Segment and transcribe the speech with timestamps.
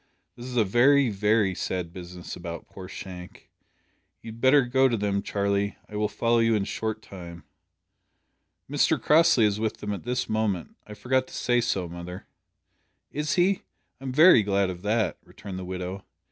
[0.35, 3.51] "This is a very, very sad business about poor Shank.
[4.23, 5.75] You had better go to them, Charlie.
[5.87, 7.43] I will follow you in a short time."
[8.67, 10.75] "Mr Crossley is with them at this moment.
[10.87, 12.25] I forgot to say so, mother."
[13.11, 13.61] "Is he?
[13.99, 16.03] I'm very glad of that," returned the widow.